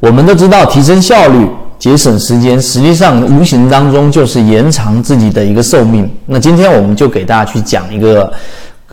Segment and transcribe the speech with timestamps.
[0.00, 1.46] 我们都知道，提升效率、
[1.78, 6.10] 节省时间，实际上无形当中就是延长自己的一个寿命。
[6.24, 8.32] 那今天我们就给大家去讲一个，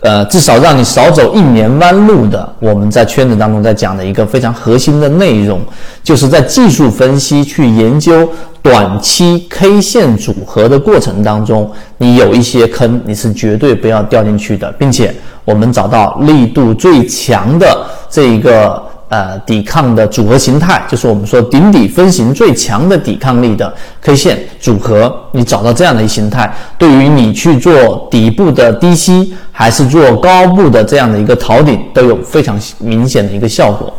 [0.02, 2.46] 呃，至少让你少走一年弯路的。
[2.60, 5.62] 我们在圈子当中在讲的一个非常核心的内容，
[6.04, 8.28] 就是在技术分析去研究
[8.60, 15.14] 短期 K 线组合的过程当中，你有一些坑，你是绝对不要掉进去的，并且
[15.46, 18.86] 我们找到力度最强的这一个。
[19.08, 23.72] 呃，抵抗的组合形态就是我们说顶底分型最强的抵抗力的
[24.02, 25.14] K 线组合。
[25.32, 33.92] 你找到这样的一形态，对于你去做底部的低吸，还是做高部的这样的一个逃顶，都有非常明显的一个效果。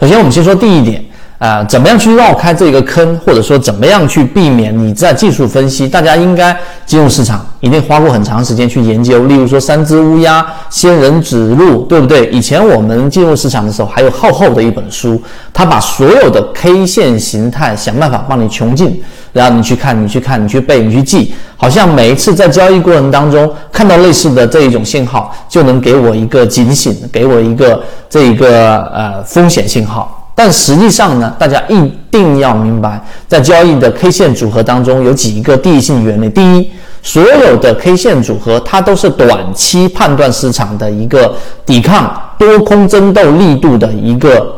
[0.00, 1.02] 首先，我们先说第一点。
[1.42, 5.88] 啊，怎么样去绕开这个坑，或者说怎么样去避免你在技术分析？
[5.88, 6.56] 大家应该
[6.86, 9.24] 进入市场一定花过很长时间去研究。
[9.24, 12.26] 例如说三只乌鸦、仙人指路，对不对？
[12.26, 15.20] 以前我们进入市场的时候，还有厚厚的一本书，
[15.52, 19.02] 它把所有的 K 线形态想办法帮你穷尽，
[19.32, 30.20] 然后你去看，你去看，你去背，你去记，好像每一次在交易过程当中看到类似的这一种信号，就能给我一个警醒，给我一个这一个呃风险信号。
[30.34, 36.28] 但实际上呢，大家一定要明白，在交易的 K 线组合当中有几个第一性原理。
[36.28, 36.70] 第一，
[37.02, 41.34] 所有的 K 线组合它都是短期判断市场的一个
[41.66, 44.54] 抵抗多空争斗力度的一个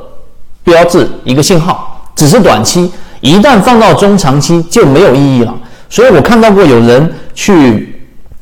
[0.62, 5.54] 标志、一个信号，只是短期，一旦放到中长期就没有意义了。
[5.88, 7.93] 所以我看到过有人去。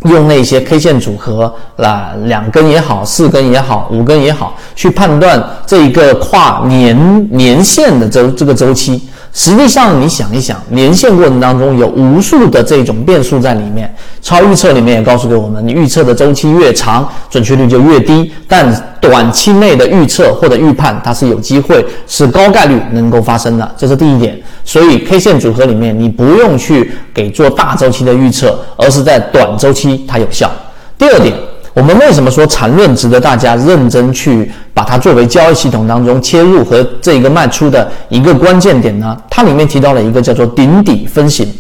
[0.05, 9.09] 用那些 K 线组合，啊，两根也好，四根也好，五根也好，去判断这一个跨年年限的周这个周期。
[9.35, 13.93] 实际上，你想一想，年限过程当中有无数的这种变数在里面。
[14.21, 18.31] 超预测里面也告诉给我们，你预测的周期越长，准确率就越低。
[18.47, 24.39] 但短期内的预测或者预判，它是有机会，是高概率能够发生的，这是第一点。
[24.65, 30.51] 所以 K 线组合里面，你不用去给做大周期的预测，而是在短周期它有效。
[30.99, 31.35] 第二点。
[31.75, 39.17] 我们为什么说缠论值得大家认真去把它作为交易系统当中切入和这个卖出的一个关键点呢？
[39.31, 41.51] 它里面提到了一个叫做顶底分型。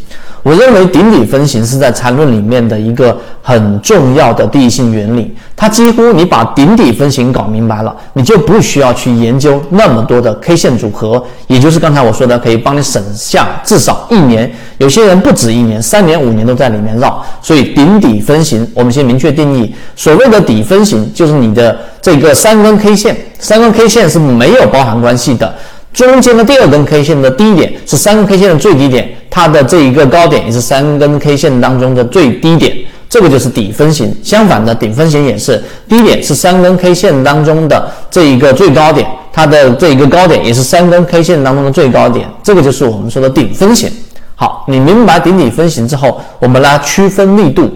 [0.42, 5.32] 我认为顶底分型是在缠论里面的一个很重要的第一性原理。
[5.56, 14.52] 它几乎你把顶底分型搞明白了，你就不需要去研究那么多的 K 线组合，也就是刚才我说的，可以帮你省下至少一年。
[14.78, 17.24] 有些人不止一年，三年、五年都在里面绕。
[17.40, 25.54] 所以顶底分型，我们先明确定义，所谓的底分型就是你的这个三根 K 线，三根 K 线是没有包含关系的。
[25.92, 32.74] 中间的第二根 K 线的低点是三根 K 线的最低点，它的这一个高点也是三根 K 线当中的最低点，
[33.10, 34.14] 这个就是底分型。
[34.22, 43.90] 相反的，顶分型也是低点是三根 K 线当中的这一个最高点，它的这一个高点也是三根 K 线当中的最高点，这个就是我们说的顶分型。
[44.34, 47.70] 好，你明白顶底分型之后，我们来区分力度。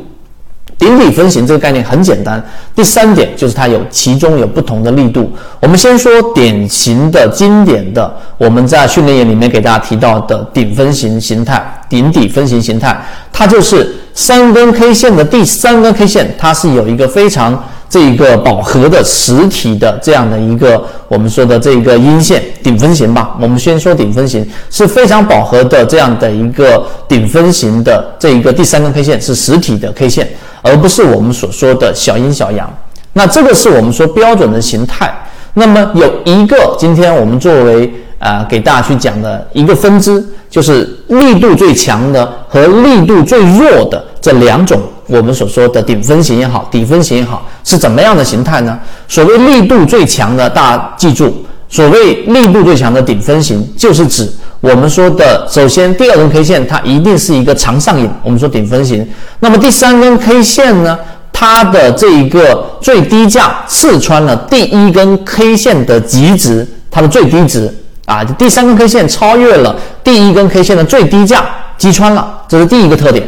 [0.79, 2.43] 顶底分型这个概念很简单。
[2.75, 5.33] 第三点就是它有其中有不同的力度。
[5.61, 12.97] 我们先说典型的、经典的，我们在训练营里面给大家提到的顶分型形态、顶底分型形态，
[13.33, 23.37] 它就是三根 K 线的第三根 K 线，它是有一个非常这一个饱和的实体的这样的一个我们说的这个阴线顶分型吧。
[23.41, 30.29] 我们先说顶分型是非常饱和的这样的一个顶分型的这一个第三根 K 线是实体的 K 线。
[30.63, 32.69] 而不是我们所说的小阴小阳，
[33.13, 35.15] 那这个是我们说标准的形态。
[35.55, 48.79] 那么有一个，今天我们作为啊给大家去讲的一个分支，就是力度最强的和力度最弱的这两种，我们所说的顶分型也好，底分型也好，是怎么样的形态呢？
[49.09, 54.29] 所谓力度最强的，大家记住，所谓力度最强的顶分型，就是指。
[54.61, 59.07] 我们说的，首先第二根 K 线它一定是一个长上影，我们说顶分型。
[59.39, 60.99] 那么第三根 K 线呢，
[61.33, 67.73] 它的这一个最低价刺穿了第一根 K 线的极值，它的最低值
[68.07, 71.45] 啊，第三根 K 线超越了第一根 K 线的最低价，
[71.77, 73.25] 击穿了，这是第一个特点。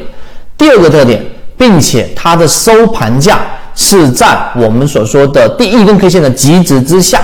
[0.57, 1.25] 第二个特点，
[1.59, 3.41] 并且它的收盘价
[3.75, 7.21] 是在我们所说的第一根 K 线的极值之下。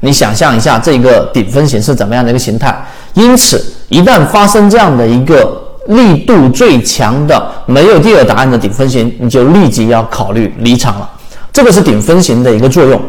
[0.00, 2.72] 你想象一下，这个顶分型是怎么样的一个形态？
[3.14, 11.10] 因此，一旦发生这样的一个力度最强的、没有第二答案的顶分型，你就立即要考虑离场了。
[11.52, 13.02] 这个是顶分型的一个作用。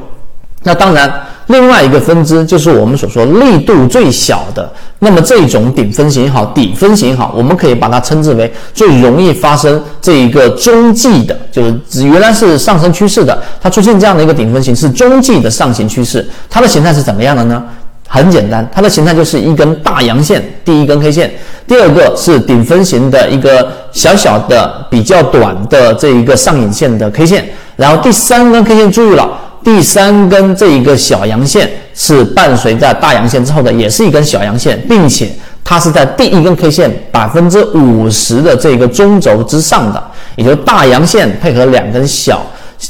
[0.64, 1.14] 那当然，
[1.50, 4.72] 另外一个分支就是我们所说力度最小的。
[5.00, 16.28] 那么这种顶分型也好，底分型也好，我们可以把它称之为最容易发生这一个中继的，就是原来是上升趋势的，它出现这样的一个顶分型是中继的上行趋势。
[16.50, 17.64] 它的形态是怎么样的呢？
[18.12, 21.32] 很简单，它的形态就是一根大阳线，第一根 K 线，
[21.68, 29.30] 第二个是顶分型的一个小小的、比较短的这一个上影线的 K 线，然后第三根 K 线注意了，
[29.70, 35.32] 第三根这一个小阳线是伴随在大阳线之后的，也是一根小阳线，并且
[35.64, 40.04] 它是在第一根 K 线百分之五十的这个中轴之上的，
[40.36, 42.44] 也就是大阳线配合两根小。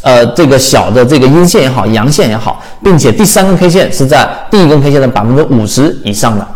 [0.03, 6.47] 呃，这个小的这个阴线也好，阳线也好，并且第三根 K 线是在第一根 K 线的百分之五十以上的，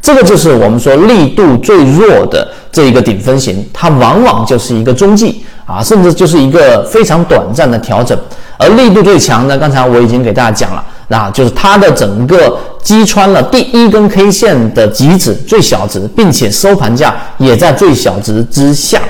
[0.00, 8.18] 这个就是我们说力度最弱的这一个顶分型，它往往就是一个中继啊，甚至就是一个非常短暂的调整。
[8.56, 19.00] 而力度最强呢，刚才我已经给大家讲了，那就是它的整个击穿了第一根 K 线的极值最小值，并且收盘价也在最小值之下。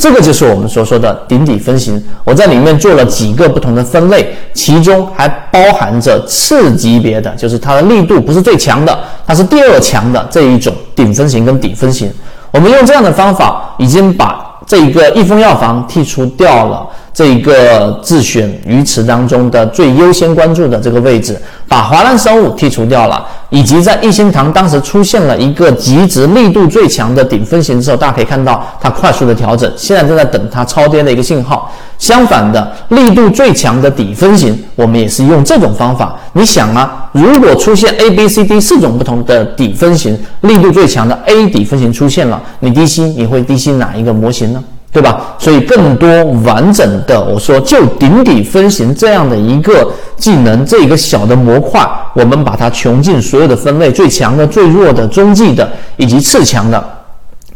[0.00, 12.10] 这个就是我们所说的顶底分型，我在里面做了几个不同的分类，其中还包含着次级别的，就是它的力度不是最强的，它是第二强的这一种顶分型跟底分型。
[12.50, 16.88] 我们用这样的方法，已经把这一个益丰药房剔除掉了。
[17.12, 21.36] 这一个自选鱼池当中的最优先关注的这个位置，
[21.68, 31.70] 把华南生物剔除掉了，以及在一心堂当时出现了一个极值力度最强的顶分型之后，大家可以看到它快速的调整，现在正在等它超跌的一个信号。
[31.98, 36.16] 相反的，力度最强的底分型，我们也是用这种方法。
[36.32, 44.64] 你想啊，如果出现 A、B、C、D 四种不同的底分型，力度最强的 A 底分型出现了，你低吸你会低吸哪一个模型呢？
[44.92, 45.36] 对吧？
[45.38, 56.82] 所以更多完整的，我说就顶底分型这样的一个技能，这一个小的模块，我们把它穷尽所有的分类，最强的、最弱的、中继的以及次强的。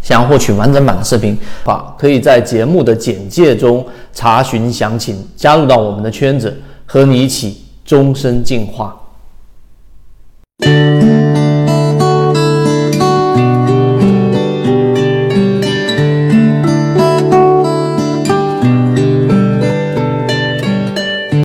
[0.00, 6.54] 想要获取完整版的视频，啊，可以在节目的简介中查询详情，加入到我们的圈子，
[6.84, 8.94] 和你一起终身进化。